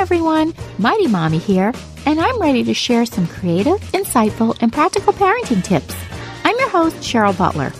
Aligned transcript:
Everyone, 0.00 0.54
Mighty 0.78 1.06
Mommy 1.08 1.36
here, 1.36 1.74
and 2.06 2.18
I'm 2.18 2.40
ready 2.40 2.64
to 2.64 2.72
share 2.72 3.04
some 3.04 3.26
creative, 3.26 3.78
insightful, 3.92 4.56
and 4.62 4.72
practical 4.72 5.12
parenting 5.12 5.62
tips. 5.62 5.94
I'm 6.42 6.58
your 6.58 6.70
host, 6.70 6.96
Cheryl 6.96 7.36
Butler. 7.36 7.70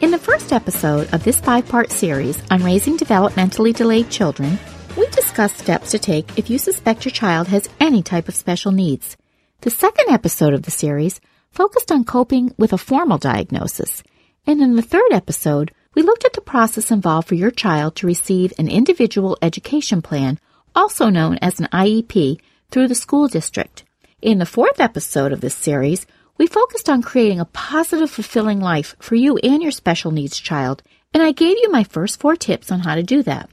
In 0.00 0.10
the 0.10 0.18
first 0.18 0.52
episode 0.52 1.14
of 1.14 1.22
this 1.22 1.38
five 1.38 1.68
part 1.68 1.92
series 1.92 2.42
on 2.50 2.64
raising 2.64 2.96
developmentally 2.96 3.72
delayed 3.72 4.10
children, 4.10 4.58
we 4.96 5.06
discuss 5.10 5.54
steps 5.54 5.92
to 5.92 6.00
take 6.00 6.36
if 6.36 6.50
you 6.50 6.58
suspect 6.58 7.04
your 7.04 7.12
child 7.12 7.46
has 7.46 7.68
any 7.78 8.02
type 8.02 8.26
of 8.26 8.34
special 8.34 8.72
needs. 8.72 9.16
The 9.60 9.70
second 9.70 10.10
episode 10.10 10.54
of 10.54 10.64
the 10.64 10.72
series 10.72 11.20
focused 11.52 11.92
on 11.92 12.02
coping 12.02 12.52
with 12.58 12.72
a 12.72 12.76
formal 12.78 13.18
diagnosis. 13.18 14.02
And 14.48 14.60
in 14.60 14.74
the 14.74 14.82
third 14.82 15.12
episode, 15.12 15.70
we 15.94 16.02
looked 16.02 16.24
at 16.24 16.32
the 16.32 16.40
process 16.40 16.90
involved 16.90 17.28
for 17.28 17.36
your 17.36 17.52
child 17.52 17.94
to 17.96 18.08
receive 18.08 18.52
an 18.58 18.68
individual 18.68 19.38
education 19.40 20.02
plan, 20.02 20.40
also 20.74 21.08
known 21.08 21.38
as 21.42 21.60
an 21.60 21.68
IEP, 21.72 22.40
through 22.70 22.88
the 22.88 22.94
school 22.94 23.28
district. 23.28 23.84
In 24.20 24.38
the 24.38 24.46
fourth 24.46 24.80
episode 24.80 25.32
of 25.32 25.40
this 25.40 25.54
series, 25.54 26.06
we 26.38 26.46
focused 26.46 26.88
on 26.88 27.02
creating 27.02 27.38
a 27.38 27.44
positive, 27.44 28.10
fulfilling 28.10 28.60
life 28.60 28.96
for 28.98 29.14
you 29.14 29.36
and 29.38 29.62
your 29.62 29.72
special 29.72 30.10
needs 30.10 30.38
child, 30.38 30.82
and 31.12 31.22
I 31.22 31.32
gave 31.32 31.58
you 31.58 31.70
my 31.70 31.84
first 31.84 32.18
four 32.18 32.36
tips 32.36 32.72
on 32.72 32.80
how 32.80 32.94
to 32.94 33.02
do 33.02 33.22
that. 33.24 33.50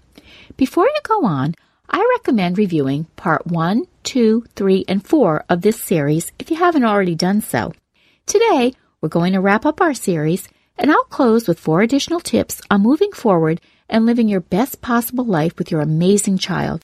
Before 0.57 0.85
you 0.85 0.99
go 1.03 1.25
on, 1.25 1.55
I 1.89 2.07
recommend 2.17 2.57
reviewing 2.57 3.05
part 3.15 3.47
one, 3.47 3.85
two, 4.03 4.45
three, 4.55 4.85
and 4.87 5.05
four 5.05 5.43
of 5.49 5.61
this 5.61 5.81
series 5.81 6.31
if 6.39 6.49
you 6.49 6.57
haven't 6.57 6.85
already 6.85 7.15
done 7.15 7.41
so. 7.41 7.73
Today, 8.25 8.73
we're 9.01 9.09
going 9.09 9.33
to 9.33 9.41
wrap 9.41 9.65
up 9.65 9.81
our 9.81 9.93
series, 9.93 10.47
and 10.77 10.91
I'll 10.91 11.03
close 11.05 11.47
with 11.47 11.59
four 11.59 11.81
additional 11.81 12.19
tips 12.19 12.61
on 12.69 12.81
moving 12.81 13.11
forward 13.11 13.59
and 13.89 14.05
living 14.05 14.29
your 14.29 14.39
best 14.41 14.81
possible 14.81 15.25
life 15.25 15.57
with 15.57 15.71
your 15.71 15.81
amazing 15.81 16.37
child. 16.37 16.81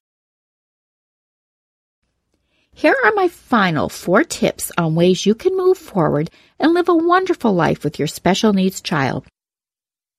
Here 2.77 2.95
are 3.05 3.13
my 3.15 3.29
final 3.29 3.87
four 3.87 4.25
tips 4.25 4.69
on 4.77 4.95
ways 4.95 5.25
you 5.25 5.33
can 5.33 5.55
move 5.55 5.77
forward 5.77 6.29
and 6.59 6.73
live 6.73 6.89
a 6.89 6.93
wonderful 6.93 7.53
life 7.53 7.85
with 7.85 7.97
your 7.97 8.07
special 8.09 8.51
needs 8.51 8.81
child. 8.81 9.25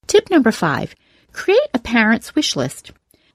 Tip 0.07 0.31
number 0.31 0.51
five 0.51 0.95
create 1.31 1.69
a 1.75 1.79
parent's 1.79 2.33
wish 2.33 2.55
list. 2.55 2.91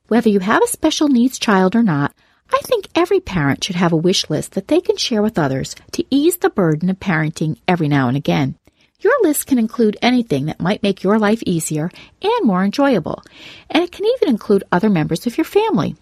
Whether 0.08 0.28
you 0.28 0.40
have 0.40 0.60
a 0.60 0.66
special 0.66 1.06
needs 1.06 1.38
child 1.38 1.76
or 1.76 1.84
not, 1.84 2.12
I 2.52 2.58
think 2.64 2.88
every 2.96 3.20
parent 3.20 3.62
should 3.62 3.76
have 3.76 3.92
a 3.92 3.96
wish 3.96 4.28
list 4.28 4.54
that 4.54 4.66
they 4.66 4.80
can 4.80 4.96
share 4.96 5.22
with 5.22 5.38
others 5.38 5.76
to 5.92 6.04
ease 6.10 6.38
the 6.38 6.50
burden 6.50 6.90
of 6.90 6.98
parenting 6.98 7.60
every 7.68 7.86
now 7.86 8.08
and 8.08 8.16
again. 8.16 8.56
Your 8.98 9.14
list 9.22 9.46
can 9.46 9.58
include 9.60 9.96
anything 10.02 10.46
that 10.46 10.60
might 10.60 10.82
make 10.82 11.04
your 11.04 11.20
life 11.20 11.44
easier 11.46 11.92
and 12.22 12.44
more 12.44 12.64
enjoyable, 12.64 13.22
and 13.70 13.84
it 13.84 13.92
can 13.92 14.04
even 14.04 14.30
include 14.30 14.64
other 14.72 14.90
members 14.90 15.28
of 15.28 15.38
your 15.38 15.44
family. 15.44 15.94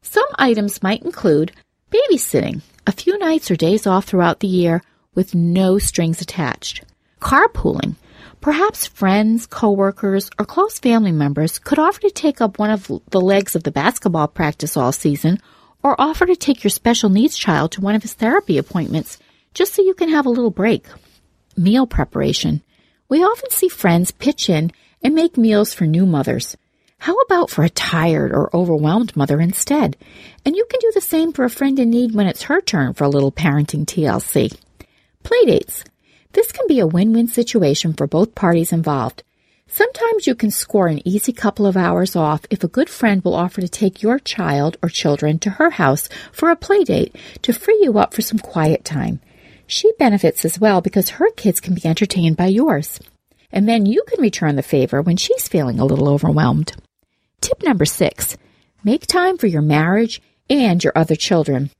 Some 0.00 0.28
items 0.38 0.82
might 0.82 1.02
include 1.02 1.52
babysitting, 1.90 2.62
a 2.86 2.92
few 2.92 3.18
nights 3.18 3.50
or 3.50 3.56
days 3.56 3.86
off 3.86 4.04
throughout 4.04 4.40
the 4.40 4.46
year 4.46 4.82
with 5.14 5.34
no 5.34 5.78
strings 5.78 6.20
attached, 6.20 6.84
carpooling, 7.20 7.96
Perhaps 8.40 8.86
friends, 8.86 9.46
coworkers, 9.46 10.30
or 10.38 10.44
close 10.44 10.78
family 10.78 11.10
members 11.10 11.58
could 11.58 11.80
offer 11.80 12.00
to 12.02 12.10
take 12.10 12.40
up 12.40 12.58
one 12.58 12.70
of 12.70 12.90
the 13.10 13.20
legs 13.20 13.56
of 13.56 13.64
the 13.64 13.72
basketball 13.72 14.28
practice 14.28 14.76
all 14.76 14.92
season 14.92 15.40
or 15.82 16.00
offer 16.00 16.26
to 16.26 16.36
take 16.36 16.62
your 16.62 16.70
special 16.70 17.10
needs 17.10 17.36
child 17.36 17.72
to 17.72 17.80
one 17.80 17.94
of 17.94 18.02
his 18.02 18.14
therapy 18.14 18.56
appointments 18.58 19.18
just 19.52 19.74
so 19.74 19.82
you 19.82 19.94
can 19.94 20.10
have 20.10 20.26
a 20.26 20.30
little 20.30 20.50
break. 20.50 20.86
Meal 21.56 21.86
preparation. 21.86 22.62
We 23.08 23.24
often 23.24 23.50
see 23.50 23.68
friends 23.68 24.12
pitch 24.12 24.48
in 24.48 24.70
and 25.02 25.14
make 25.14 25.36
meals 25.36 25.74
for 25.74 25.84
new 25.84 26.06
mothers. 26.06 26.56
How 27.06 27.14
about 27.18 27.50
for 27.50 27.62
a 27.62 27.70
tired 27.70 28.32
or 28.32 28.50
overwhelmed 28.52 29.14
mother 29.14 29.40
instead? 29.40 29.96
And 30.44 30.56
you 30.56 30.66
can 30.68 30.80
do 30.80 30.90
the 30.92 31.00
same 31.00 31.32
for 31.32 31.44
a 31.44 31.48
friend 31.48 31.78
in 31.78 31.88
need 31.88 32.16
when 32.16 32.26
it's 32.26 32.42
her 32.42 32.60
turn 32.60 32.94
for 32.94 33.04
a 33.04 33.08
little 33.08 33.30
parenting 33.30 33.84
TLC. 33.84 34.52
Playdates. 35.22 35.84
This 36.32 36.50
can 36.50 36.66
be 36.66 36.80
a 36.80 36.86
win-win 36.88 37.28
situation 37.28 37.92
for 37.92 38.08
both 38.08 38.34
parties 38.34 38.72
involved. 38.72 39.22
Sometimes 39.68 40.26
you 40.26 40.34
can 40.34 40.50
score 40.50 40.88
an 40.88 41.06
easy 41.06 41.32
couple 41.32 41.64
of 41.64 41.76
hours 41.76 42.16
off 42.16 42.44
if 42.50 42.64
a 42.64 42.74
good 42.76 42.90
friend 42.90 43.22
will 43.22 43.36
offer 43.36 43.60
to 43.60 43.68
take 43.68 44.02
your 44.02 44.18
child 44.18 44.76
or 44.82 44.88
children 44.88 45.38
to 45.38 45.50
her 45.50 45.70
house 45.70 46.08
for 46.32 46.50
a 46.50 46.56
play 46.56 46.82
date 46.82 47.14
to 47.42 47.52
free 47.52 47.78
you 47.82 48.00
up 48.00 48.14
for 48.14 48.22
some 48.22 48.40
quiet 48.40 48.84
time. 48.84 49.20
She 49.68 49.92
benefits 49.96 50.44
as 50.44 50.58
well 50.58 50.80
because 50.80 51.10
her 51.10 51.30
kids 51.36 51.60
can 51.60 51.74
be 51.74 51.86
entertained 51.86 52.36
by 52.36 52.46
yours. 52.46 52.98
And 53.52 53.68
then 53.68 53.86
you 53.86 54.02
can 54.08 54.20
return 54.20 54.56
the 54.56 54.62
favor 54.64 55.00
when 55.00 55.16
she's 55.16 55.46
feeling 55.46 55.78
a 55.78 55.84
little 55.84 56.08
overwhelmed. 56.08 56.72
Tip 57.40 57.62
number 57.62 57.84
six, 57.84 58.36
make 58.82 59.06
time 59.06 59.38
for 59.38 59.46
your 59.46 59.62
marriage 59.62 60.20
and 60.48 60.82
your 60.82 60.92
other 60.96 61.16
children. 61.16 61.70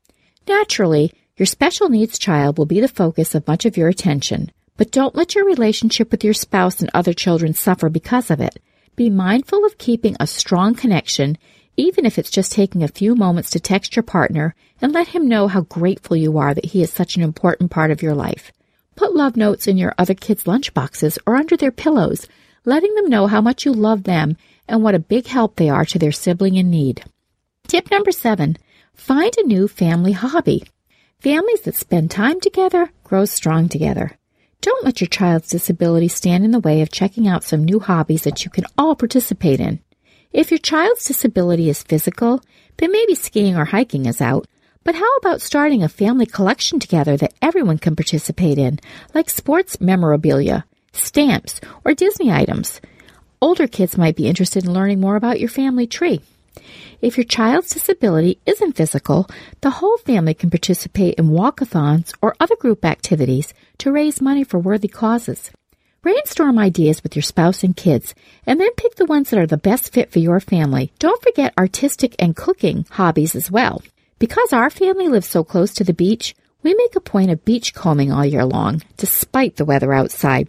Naturally, 0.46 1.12
your 1.36 1.46
special 1.46 1.88
needs 1.88 2.18
child 2.18 2.56
will 2.56 2.66
be 2.66 2.80
the 2.80 2.88
focus 2.88 3.34
of 3.34 3.46
much 3.46 3.64
of 3.64 3.76
your 3.76 3.88
attention, 3.88 4.50
but 4.76 4.90
don't 4.90 5.14
let 5.14 5.34
your 5.34 5.44
relationship 5.44 6.10
with 6.10 6.24
your 6.24 6.34
spouse 6.34 6.80
and 6.80 6.90
other 6.92 7.12
children 7.12 7.52
suffer 7.52 7.88
because 7.88 8.30
of 8.30 8.40
it. 8.40 8.58
Be 8.94 9.10
mindful 9.10 9.64
of 9.64 9.78
keeping 9.78 10.16
a 10.18 10.26
strong 10.26 10.74
connection, 10.74 11.36
even 11.76 12.06
if 12.06 12.18
it's 12.18 12.30
just 12.30 12.52
taking 12.52 12.82
a 12.82 12.88
few 12.88 13.14
moments 13.14 13.50
to 13.50 13.60
text 13.60 13.96
your 13.96 14.02
partner 14.02 14.54
and 14.80 14.92
let 14.92 15.08
him 15.08 15.28
know 15.28 15.48
how 15.48 15.62
grateful 15.62 16.16
you 16.16 16.38
are 16.38 16.54
that 16.54 16.66
he 16.66 16.82
is 16.82 16.92
such 16.92 17.16
an 17.16 17.22
important 17.22 17.70
part 17.70 17.90
of 17.90 18.02
your 18.02 18.14
life. 18.14 18.52
Put 18.94 19.14
love 19.14 19.36
notes 19.36 19.66
in 19.66 19.76
your 19.76 19.94
other 19.98 20.14
kids' 20.14 20.44
lunchboxes 20.44 21.18
or 21.26 21.36
under 21.36 21.56
their 21.56 21.70
pillows, 21.70 22.26
letting 22.64 22.94
them 22.94 23.10
know 23.10 23.26
how 23.26 23.42
much 23.42 23.66
you 23.66 23.72
love 23.72 24.04
them 24.04 24.38
and 24.68 24.82
what 24.82 24.94
a 24.94 24.98
big 24.98 25.26
help 25.26 25.56
they 25.56 25.68
are 25.68 25.84
to 25.84 25.98
their 25.98 26.12
sibling 26.12 26.56
in 26.56 26.70
need. 26.70 27.04
Tip 27.66 27.90
number 27.90 28.12
seven, 28.12 28.56
find 28.94 29.32
a 29.36 29.46
new 29.46 29.68
family 29.68 30.12
hobby. 30.12 30.64
Families 31.20 31.62
that 31.62 31.74
spend 31.74 32.10
time 32.10 32.40
together 32.40 32.90
grow 33.04 33.24
strong 33.24 33.68
together. 33.68 34.16
Don't 34.60 34.84
let 34.84 35.00
your 35.00 35.08
child's 35.08 35.48
disability 35.48 36.08
stand 36.08 36.44
in 36.44 36.50
the 36.50 36.60
way 36.60 36.82
of 36.82 36.90
checking 36.90 37.28
out 37.28 37.44
some 37.44 37.64
new 37.64 37.80
hobbies 37.80 38.22
that 38.22 38.44
you 38.44 38.50
can 38.50 38.64
all 38.76 38.96
participate 38.96 39.60
in. 39.60 39.80
If 40.32 40.50
your 40.50 40.58
child's 40.58 41.04
disability 41.04 41.68
is 41.68 41.82
physical, 41.82 42.40
then 42.76 42.92
maybe 42.92 43.14
skiing 43.14 43.56
or 43.56 43.64
hiking 43.64 44.06
is 44.06 44.20
out. 44.20 44.46
But 44.84 44.94
how 44.94 45.16
about 45.16 45.40
starting 45.40 45.82
a 45.82 45.88
family 45.88 46.26
collection 46.26 46.78
together 46.78 47.16
that 47.16 47.34
everyone 47.40 47.78
can 47.78 47.96
participate 47.96 48.58
in, 48.58 48.78
like 49.14 49.30
sports 49.30 49.80
memorabilia, 49.80 50.64
stamps, 50.92 51.60
or 51.84 51.94
Disney 51.94 52.30
items? 52.30 52.80
Older 53.40 53.66
kids 53.66 53.98
might 53.98 54.16
be 54.16 54.28
interested 54.28 54.64
in 54.64 54.72
learning 54.72 55.00
more 55.00 55.16
about 55.16 55.40
your 55.40 55.50
family 55.50 55.86
tree. 55.86 56.22
If 57.02 57.18
your 57.18 57.24
child's 57.24 57.68
disability 57.68 58.38
isn't 58.46 58.76
physical, 58.76 59.28
the 59.60 59.70
whole 59.70 59.98
family 59.98 60.32
can 60.32 60.48
participate 60.48 61.16
in 61.16 61.28
walkathons 61.28 62.14
or 62.22 62.34
other 62.40 62.56
group 62.56 62.84
activities 62.84 63.52
to 63.78 63.92
raise 63.92 64.22
money 64.22 64.42
for 64.42 64.58
worthy 64.58 64.88
causes. 64.88 65.50
Brainstorm 66.00 66.58
ideas 66.58 67.02
with 67.02 67.14
your 67.14 67.22
spouse 67.22 67.62
and 67.62 67.76
kids, 67.76 68.14
and 68.46 68.58
then 68.58 68.72
pick 68.74 68.94
the 68.94 69.04
ones 69.04 69.28
that 69.28 69.40
are 69.40 69.46
the 69.46 69.58
best 69.58 69.92
fit 69.92 70.10
for 70.10 70.20
your 70.20 70.40
family. 70.40 70.90
Don't 70.98 71.22
forget 71.22 71.52
artistic 71.58 72.16
and 72.18 72.34
cooking 72.34 72.86
hobbies 72.90 73.34
as 73.34 73.50
well. 73.50 73.82
Because 74.18 74.54
our 74.54 74.70
family 74.70 75.08
lives 75.08 75.26
so 75.26 75.44
close 75.44 75.74
to 75.74 75.84
the 75.84 75.92
beach, 75.92 76.34
we 76.62 76.74
make 76.74 76.96
a 76.96 77.00
point 77.00 77.30
of 77.30 77.44
beach 77.44 77.74
combing 77.74 78.10
all 78.10 78.24
year 78.24 78.46
long, 78.46 78.82
despite 78.96 79.56
the 79.56 79.66
weather 79.66 79.92
outside. 79.92 80.48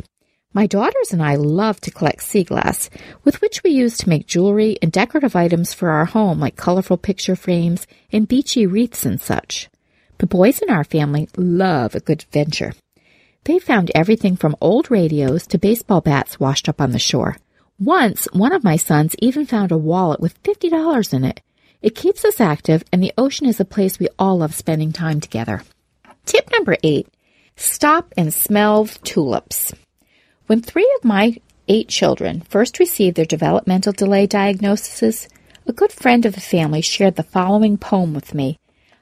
My 0.58 0.66
daughters 0.66 1.14
and 1.14 1.22
I 1.22 1.36
love 1.36 1.80
to 1.82 1.92
collect 1.92 2.24
sea 2.24 2.44
glass, 2.44 2.90
with 3.24 3.42
which 3.42 3.62
we 3.62 3.70
use 3.70 3.96
to 4.00 4.10
make 4.10 4.26
jewelry 4.26 4.76
and 4.82 4.92
decorative 4.92 5.36
items 5.36 5.72
for 5.72 5.92
our 5.92 6.06
home, 6.06 6.40
like 6.40 6.56
colorful 6.56 6.98
picture 6.98 7.36
frames 7.36 7.86
and 8.12 8.28
beachy 8.28 8.66
wreaths 8.66 9.06
and 9.06 9.22
such. 9.22 9.70
The 10.18 10.26
boys 10.26 10.58
in 10.58 10.72
our 10.72 10.84
family 10.84 11.30
love 11.38 11.94
a 11.94 12.00
good 12.00 12.24
adventure. 12.24 12.74
They 13.44 13.60
found 13.60 13.92
everything 13.94 14.36
from 14.36 14.56
old 14.60 14.90
radios 14.90 15.46
to 15.46 15.60
baseball 15.60 16.02
bats 16.02 16.40
washed 16.40 16.68
up 16.68 16.82
on 16.82 16.90
the 16.90 16.98
shore. 16.98 17.38
Once, 17.78 18.28
one 18.34 18.52
of 18.52 18.64
my 18.64 18.78
sons 18.78 19.16
even 19.20 19.46
found 19.46 19.72
a 19.72 19.78
wallet 19.78 20.20
with 20.20 20.42
$50 20.42 21.14
in 21.14 21.24
it. 21.24 21.40
It 21.84 21.94
keeps 21.94 22.26
us 22.26 22.42
active, 22.42 22.84
and 22.92 23.04
the 23.04 23.14
ocean 23.16 23.46
is 23.46 23.60
a 23.60 23.64
place 23.64 24.00
we 24.00 24.08
all 24.18 24.40
love 24.40 24.56
spending 24.56 24.92
time 24.92 25.22
together. 25.22 25.62
Tip 26.26 26.50
number 26.52 26.78
eight 26.82 27.08
Stop 27.58 28.12
and 28.18 28.34
smell 28.34 28.88
tulips. 29.04 29.72
When 30.48 30.62
three 30.62 30.90
of 30.98 31.04
my 31.04 31.36
eight 31.68 31.90
children 31.90 32.40
first 32.40 32.80
received 32.80 33.18
their 33.18 33.26
developmental 33.26 33.92
delay 33.92 34.28
diagnoses, 34.28 35.28
a 35.66 35.74
good 35.74 35.92
friend 35.92 36.26
of 36.26 36.36
the 36.36 36.40
family 36.40 36.80
shared 36.80 37.18
the 37.18 37.24
following 37.24 37.78
poem 37.78 38.14
with 38.14 38.34
me. 38.34 38.58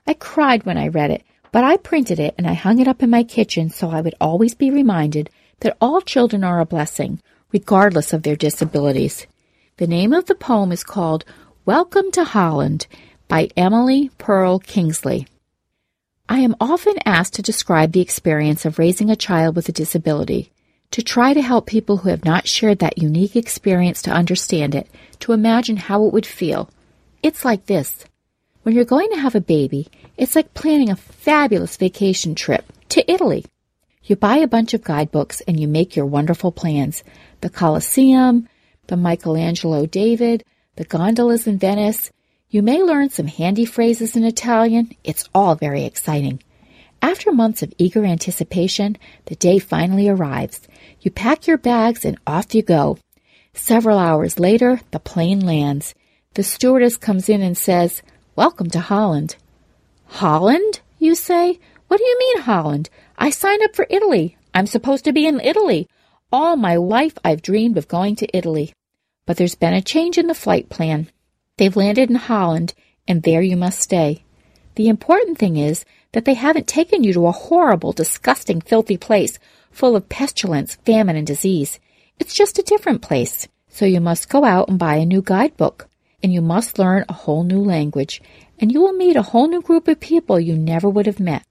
I 0.07 0.15
cried 0.15 0.65
when 0.65 0.80
I 0.80 0.88
read 0.88 1.12
it, 1.12 1.24
but 1.51 1.63
I 1.63 1.77
printed 1.77 2.19
it 2.19 2.33
and 2.39 2.47
I 2.47 2.53
hung 2.53 2.80
it 2.80 2.88
up 2.88 3.03
in 3.03 3.12
my 3.12 3.24
kitchen 3.24 3.69
so 3.69 3.92
I 3.92 4.01
would 4.01 4.15
always 4.19 4.56
be 4.56 4.71
reminded 4.71 5.30
that 5.59 5.77
all 5.80 6.01
children 6.01 6.44
are 6.44 6.59
a 6.59 6.65
blessing, 6.65 7.21
regardless 7.51 8.12
of 8.12 8.24
their 8.24 8.36
disabilities. 8.36 9.27
The 9.77 9.86
name 9.86 10.13
of 10.13 10.25
the 10.25 10.33
poem 10.33 10.71
is 10.71 10.83
called 10.83 11.25
Welcome 11.63 12.09
to 12.13 12.24
Holland 12.24 12.88
by 13.27 13.50
Emily 13.56 14.09
Pearl 14.18 14.57
Kingsley. 14.57 15.27
I 16.27 16.39
am 16.39 16.56
often 16.59 16.95
asked 17.06 17.36
to 17.36 17.44
describe 17.44 17.91
the 17.91 18.01
experience 18.01 18.65
of 18.65 18.80
raising 18.80 19.12
a 19.12 19.15
child 19.15 19.56
with 19.56 19.69
a 19.69 19.71
disability, 19.71 20.51
to 20.95 21.03
try 21.03 21.33
to 21.33 21.42
help 21.42 21.65
people 21.65 21.97
who 21.97 22.07
have 22.07 22.24
not 22.24 22.47
shared 22.47 22.80
that 22.80 22.97
unique 22.97 23.36
experience 23.36 24.01
to 24.01 24.09
understand 24.09 24.74
it, 24.74 24.88
to 25.19 25.33
imagine 25.33 25.75
how 25.75 26.06
it 26.06 26.13
would 26.13 26.25
feel. 26.25 26.69
It's 27.21 27.44
like 27.44 27.65
this. 27.65 28.06
When 28.63 28.74
you're 28.74 28.86
going 28.86 29.09
to 29.09 29.19
have 29.19 29.36
a 29.36 29.42
baby, 29.42 29.89
it's 30.15 30.38
like 30.38 30.53
planning 30.53 30.89
a 30.89 30.95
fabulous 30.95 31.75
vacation 31.75 32.33
trip 32.33 32.63
to 32.88 33.12
Italy. 33.12 33.44
You 34.06 34.15
buy 34.15 34.38
a 34.38 34.47
bunch 34.47 34.74
of 34.74 34.86
guidebooks 34.86 35.42
and 35.42 35.59
you 35.59 35.68
make 35.68 35.97
your 35.97 36.06
wonderful 36.06 36.53
plans. 36.53 37.03
The 37.41 37.50
Colosseum, 37.50 38.48
the 38.88 38.95
Michelangelo 38.95 39.86
David, 39.88 40.45
the 40.77 40.86
gondolas 40.86 41.45
in 41.45 41.57
Venice, 41.57 42.09
you 42.50 42.62
may 42.62 42.81
learn 42.81 43.09
some 43.09 43.27
handy 43.27 43.65
phrases 43.65 44.15
in 44.15 44.24
Italian. 44.24 44.95
It's 45.03 45.27
all 45.36 45.56
very 45.56 45.83
exciting. 45.83 46.41
After 47.01 47.33
months 47.33 47.62
of 47.62 47.74
eager 47.77 48.06
anticipation, 48.06 48.98
the 49.25 49.36
day 49.36 49.59
finally 49.59 50.07
arrives. 50.07 50.62
You 51.06 51.12
pack 51.12 51.46
your 51.46 51.60
bags 51.60 52.04
and 52.04 52.18
off 52.25 52.56
you 52.56 52.63
go. 52.63 52.98
Several 53.54 54.00
hours 54.00 54.40
later, 54.40 54.81
the 54.90 54.98
plane 54.98 55.40
lands. 55.40 55.94
The 56.34 56.42
stewardess 56.42 56.98
comes 56.98 57.30
in 57.30 57.44
and 57.44 57.56
says, 57.56 58.02
Welcome 58.36 58.72
to 58.72 58.80
Holland. 58.80 59.36
Holland? 60.07 60.80
You 60.98 61.13
say? 61.13 61.60
What 61.90 61.98
do 61.98 62.04
you 62.04 62.18
mean, 62.18 62.42
Holland? 62.42 62.90
I 63.19 63.30
signed 63.30 63.62
up 63.62 63.75
for 63.75 63.86
Italy. 63.88 64.36
I'm 64.52 64.66
supposed 64.66 65.06
to 65.06 65.13
be 65.13 65.28
in 65.28 65.40
Italy. 65.42 65.88
All 66.31 66.56
my 66.56 66.75
life 66.75 67.19
I've 67.24 67.44
dreamed 67.44 67.78
of 67.78 67.88
going 67.88 68.16
to 68.16 68.36
Italy. 68.36 68.74
But 69.28 69.38
there's 69.38 69.54
been 69.54 69.75
a 69.75 69.84
change 69.84 70.18
in 70.18 70.25
the 70.25 70.34
flight 70.34 70.69
plan. 70.69 71.12
They've 71.58 71.78
landed 71.78 72.10
in 72.10 72.16
Holland, 72.16 72.74
and 73.08 73.22
there 73.22 73.44
you 73.44 73.58
must 73.58 73.80
stay. 73.80 74.24
The 74.74 74.88
important 74.88 75.38
thing 75.38 75.56
is 75.56 75.86
that 76.13 76.25
they 76.25 76.34
haven't 76.34 76.68
taken 76.68 77.04
you 77.04 77.13
to 77.13 77.28
a 77.28 77.31
horrible, 77.31 77.92
disgusting, 77.92 78.60
filthy 78.60 78.98
place 78.98 79.38
full 79.75 79.95
of 79.95 80.07
pestilence, 80.10 80.75
famine, 80.86 81.18
and 81.18 81.27
disease. 81.27 81.80
It's 82.18 82.33
just 82.33 82.57
a 82.57 82.63
different 82.63 83.01
place. 83.01 83.48
So 83.68 83.86
you 83.86 84.00
must 84.00 84.30
go 84.30 84.45
out 84.45 84.69
and 84.69 84.80
buy 84.80 84.95
a 84.95 85.06
new 85.06 85.22
guidebook, 85.22 85.89
and 86.24 86.33
you 86.33 86.42
must 86.42 86.80
learn 86.80 87.04
a 87.10 87.13
whole 87.13 87.44
new 87.44 87.60
language, 87.60 88.22
and 88.57 88.72
you 88.72 88.80
will 88.80 88.94
meet 88.94 89.18
a 89.18 89.22
whole 89.22 89.50
new 89.50 89.62
group 89.62 89.89
of 89.89 90.00
people 90.00 90.39
you 90.39 90.56
never 90.56 90.89
would 90.89 91.06
have 91.06 91.19
met. 91.19 91.44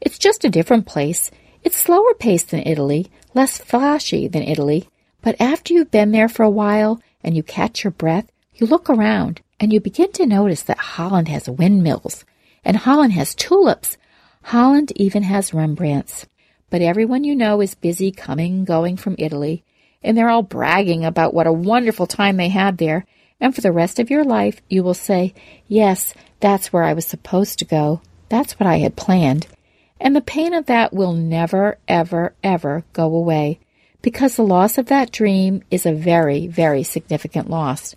It's 0.00 0.18
just 0.18 0.44
a 0.44 0.48
different 0.50 0.86
place. 0.86 1.30
It's 1.62 1.76
slower 1.76 2.14
paced 2.14 2.50
than 2.50 2.66
Italy, 2.66 3.10
less 3.34 3.58
flashy 3.58 4.26
than 4.26 4.42
Italy, 4.42 4.88
but 5.20 5.38
after 5.38 5.74
you've 5.74 5.90
been 5.90 6.12
there 6.12 6.28
for 6.28 6.44
a 6.44 6.50
while 6.50 7.00
and 7.22 7.36
you 7.36 7.42
catch 7.42 7.84
your 7.84 7.90
breath, 7.90 8.30
you 8.54 8.66
look 8.66 8.88
around 8.88 9.42
and 9.60 9.72
you 9.72 9.80
begin 9.80 10.12
to 10.12 10.24
notice 10.24 10.62
that 10.62 10.78
Holland 10.78 11.28
has 11.28 11.48
windmills, 11.48 12.24
and 12.64 12.76
Holland 12.76 13.12
has 13.12 13.34
tulips. 13.34 13.98
Holland 14.44 14.92
even 14.96 15.24
has 15.24 15.50
Rembrandts. 15.50 16.26
But 16.70 16.82
everyone 16.82 17.24
you 17.24 17.36
know 17.36 17.60
is 17.60 17.74
busy 17.74 18.10
coming 18.10 18.52
and 18.52 18.66
going 18.66 18.96
from 18.96 19.16
Italy, 19.18 19.64
and 20.02 20.16
they're 20.16 20.28
all 20.28 20.42
bragging 20.42 21.04
about 21.04 21.34
what 21.34 21.46
a 21.46 21.52
wonderful 21.52 22.06
time 22.06 22.36
they 22.36 22.48
had 22.48 22.78
there. 22.78 23.06
And 23.40 23.54
for 23.54 23.60
the 23.60 23.72
rest 23.72 23.98
of 23.98 24.10
your 24.10 24.24
life, 24.24 24.60
you 24.68 24.82
will 24.82 24.94
say, 24.94 25.34
Yes, 25.68 26.14
that's 26.40 26.72
where 26.72 26.82
I 26.82 26.94
was 26.94 27.06
supposed 27.06 27.58
to 27.58 27.64
go. 27.64 28.00
That's 28.28 28.58
what 28.58 28.66
I 28.66 28.78
had 28.78 28.96
planned. 28.96 29.46
And 30.00 30.14
the 30.14 30.20
pain 30.20 30.52
of 30.54 30.66
that 30.66 30.92
will 30.92 31.12
never, 31.12 31.78
ever, 31.88 32.34
ever 32.42 32.84
go 32.92 33.14
away 33.14 33.60
because 34.02 34.36
the 34.36 34.44
loss 34.44 34.78
of 34.78 34.86
that 34.86 35.10
dream 35.10 35.62
is 35.70 35.86
a 35.86 35.92
very, 35.92 36.46
very 36.46 36.82
significant 36.82 37.50
loss. 37.50 37.96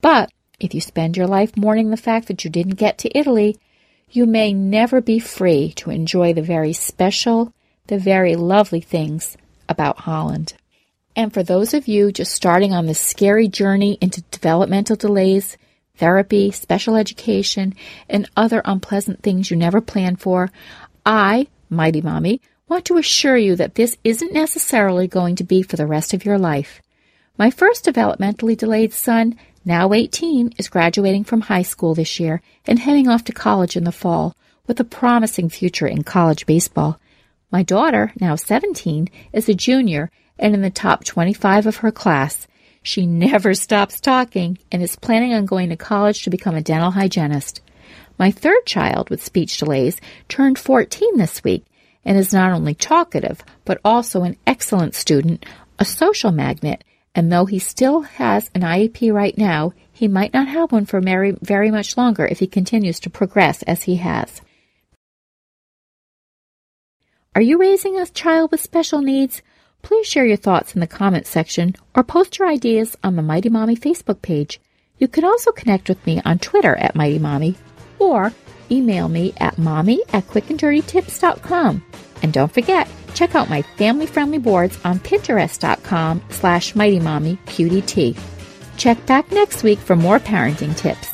But 0.00 0.30
if 0.60 0.74
you 0.74 0.80
spend 0.80 1.16
your 1.16 1.26
life 1.26 1.56
mourning 1.56 1.90
the 1.90 1.96
fact 1.96 2.28
that 2.28 2.44
you 2.44 2.50
didn't 2.50 2.74
get 2.74 2.98
to 2.98 3.18
Italy, 3.18 3.58
you 4.10 4.26
may 4.26 4.52
never 4.52 5.00
be 5.00 5.18
free 5.18 5.72
to 5.72 5.90
enjoy 5.90 6.32
the 6.32 6.42
very 6.42 6.72
special, 6.72 7.52
the 7.88 7.98
very 7.98 8.36
lovely 8.36 8.80
things 8.80 9.36
about 9.68 9.98
Holland. 9.98 10.54
And 11.16 11.34
for 11.34 11.42
those 11.42 11.74
of 11.74 11.88
you 11.88 12.12
just 12.12 12.32
starting 12.32 12.72
on 12.72 12.86
this 12.86 13.00
scary 13.00 13.48
journey 13.48 13.98
into 14.00 14.22
developmental 14.30 14.96
delays, 14.96 15.56
therapy, 15.96 16.50
special 16.50 16.94
education, 16.94 17.74
and 18.08 18.30
other 18.36 18.62
unpleasant 18.64 19.22
things 19.22 19.50
you 19.50 19.56
never 19.56 19.80
planned 19.80 20.20
for, 20.20 20.50
I, 21.04 21.48
Mighty 21.68 22.00
Mommy, 22.00 22.40
want 22.68 22.84
to 22.86 22.98
assure 22.98 23.36
you 23.36 23.56
that 23.56 23.74
this 23.74 23.98
isn't 24.04 24.32
necessarily 24.32 25.08
going 25.08 25.36
to 25.36 25.44
be 25.44 25.62
for 25.62 25.76
the 25.76 25.86
rest 25.86 26.14
of 26.14 26.24
your 26.24 26.38
life. 26.38 26.80
My 27.36 27.50
first 27.50 27.84
developmentally 27.84 28.56
delayed 28.56 28.92
son 28.92 29.36
now 29.68 29.92
18, 29.92 30.54
is 30.56 30.68
graduating 30.68 31.24
from 31.24 31.42
high 31.42 31.62
school 31.62 31.94
this 31.94 32.18
year 32.18 32.40
and 32.66 32.78
heading 32.78 33.06
off 33.06 33.22
to 33.24 33.32
college 33.32 33.76
in 33.76 33.84
the 33.84 33.92
fall 33.92 34.34
with 34.66 34.80
a 34.80 34.84
promising 34.84 35.50
future 35.50 35.86
in 35.86 36.02
college 36.02 36.46
baseball. 36.46 36.98
My 37.50 37.62
daughter, 37.62 38.12
now 38.20 38.36
17, 38.36 39.08
is 39.32 39.48
a 39.48 39.54
junior 39.54 40.10
and 40.38 40.54
in 40.54 40.60
the 40.60 40.70
top 40.70 41.04
25 41.04 41.66
of 41.66 41.76
her 41.76 41.90
class. 41.90 42.46
She 42.82 43.06
never 43.26 43.54
stops 43.54 44.00
talking 44.00 44.58
and 44.70 44.82
is 44.82 44.96
planning 44.96 45.32
on 45.32 45.46
going 45.46 45.70
to 45.70 45.76
college 45.76 46.22
to 46.24 46.30
become 46.30 46.54
a 46.54 46.62
dental 46.62 46.90
hygienist. 46.90 47.62
My 48.18 48.30
third 48.30 48.66
child 48.66 49.08
with 49.08 49.24
speech 49.24 49.56
delays 49.56 49.98
turned 50.28 50.58
14 50.58 51.16
this 51.16 51.42
week 51.42 51.64
and 52.04 52.18
is 52.18 52.34
not 52.34 52.52
only 52.52 52.74
talkative, 52.74 53.42
but 53.64 53.80
also 53.84 54.24
an 54.24 54.36
excellent 54.46 54.94
student, 54.94 55.46
a 55.78 55.84
social 55.84 56.32
magnet, 56.32 56.84
and 57.14 57.32
though 57.32 57.46
he 57.46 57.58
still 57.58 58.02
has 58.02 58.50
an 58.54 58.60
IEP 58.60 59.12
right 59.12 59.36
now, 59.38 59.72
he 59.90 60.06
might 60.06 60.34
not 60.34 60.48
have 60.48 60.70
one 60.70 60.84
for 60.84 61.00
very, 61.00 61.32
very 61.42 61.70
much 61.70 61.96
longer 61.96 62.26
if 62.26 62.40
he 62.40 62.46
continues 62.46 63.00
to 63.00 63.10
progress 63.10 63.62
as 63.62 63.84
he 63.84 63.96
has. 63.96 64.42
Are 67.34 67.42
you 67.42 67.58
raising 67.58 67.98
a 67.98 68.06
child 68.06 68.50
with 68.50 68.60
special 68.60 69.00
needs? 69.00 69.42
Please 69.82 70.06
share 70.06 70.24
your 70.24 70.36
thoughts 70.36 70.74
in 70.74 70.80
the 70.80 70.86
comments 70.86 71.30
section 71.30 71.76
or 71.94 72.02
post 72.02 72.38
your 72.38 72.48
ideas 72.48 72.96
on 73.04 73.16
the 73.16 73.22
Mighty 73.22 73.48
Mommy 73.48 73.76
Facebook 73.76 74.22
page. 74.22 74.60
You 74.98 75.08
can 75.08 75.24
also 75.24 75.52
connect 75.52 75.88
with 75.88 76.04
me 76.06 76.20
on 76.24 76.38
Twitter 76.38 76.74
at 76.74 76.96
Mighty 76.96 77.18
Mommy 77.18 77.56
or 77.98 78.32
email 78.70 79.08
me 79.08 79.34
at 79.38 79.58
mommy 79.58 80.02
at 80.12 80.26
quickanddirtytips.com. 80.26 81.84
And 82.22 82.32
don't 82.32 82.52
forget, 82.52 82.88
check 83.14 83.34
out 83.34 83.50
my 83.50 83.62
family-friendly 83.62 84.38
boards 84.38 84.78
on 84.84 84.98
pinterest.com 84.98 86.22
slash 86.30 86.72
mightymommyqdt. 86.72 88.18
Check 88.78 89.06
back 89.06 89.30
next 89.30 89.62
week 89.62 89.78
for 89.78 89.94
more 89.94 90.18
parenting 90.18 90.76
tips. 90.76 91.08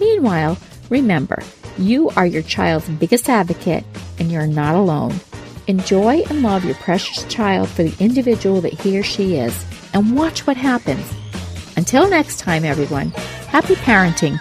Meanwhile, 0.00 0.58
remember, 0.90 1.40
you 1.76 2.08
are 2.10 2.26
your 2.26 2.42
child's 2.42 2.88
biggest 2.88 3.28
advocate 3.28 3.84
and 4.18 4.32
you're 4.32 4.46
not 4.46 4.74
alone. 4.74 5.14
Enjoy 5.68 6.22
and 6.30 6.42
love 6.42 6.64
your 6.64 6.76
precious 6.76 7.24
child 7.24 7.68
for 7.68 7.82
the 7.82 7.94
individual 8.02 8.62
that 8.62 8.72
he 8.72 8.98
or 8.98 9.02
she 9.02 9.36
is 9.36 9.66
and 9.92 10.16
watch 10.16 10.46
what 10.46 10.56
happens. 10.56 11.06
Until 11.76 12.08
next 12.08 12.38
time, 12.38 12.64
everyone, 12.64 13.10
happy 13.50 13.74
parenting 13.74 14.38